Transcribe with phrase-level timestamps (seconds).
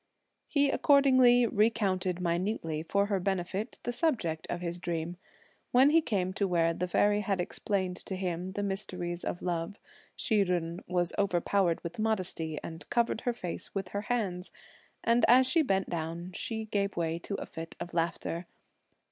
[0.47, 5.15] He accordingly recounted minutely, for her benefit, the subject of his dream.
[5.71, 9.77] When he came to where the Fairy had explained to him the mysteries of love,
[10.17, 14.49] Hsi Jen was overpowered with modesty and covered her face with her hands;
[15.03, 18.47] and as she bent down, she gave way to a fit of laughter.